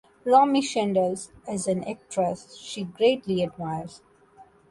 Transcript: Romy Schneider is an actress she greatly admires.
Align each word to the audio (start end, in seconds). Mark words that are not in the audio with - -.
Romy 0.25 0.63
Schneider 0.63 1.13
is 1.47 1.67
an 1.67 1.83
actress 1.83 2.55
she 2.57 2.85
greatly 2.85 3.43
admires. 3.43 4.01